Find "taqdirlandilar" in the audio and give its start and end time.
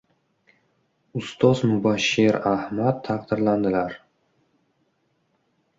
3.09-3.95